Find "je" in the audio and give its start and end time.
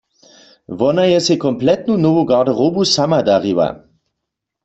1.11-1.19